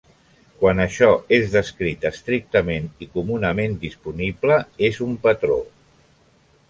Quan 0.61 0.79
això 0.85 1.09
és 1.37 1.51
descrit 1.55 2.07
estrictament 2.11 2.87
i 3.07 3.09
comunament 3.19 3.79
disponible, 3.87 4.59
és 4.89 4.99
un 5.09 5.13
patró. 5.27 5.61